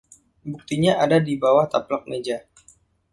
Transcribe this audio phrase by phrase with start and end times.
[0.51, 2.37] Buktinya ada di bawah taplak meja.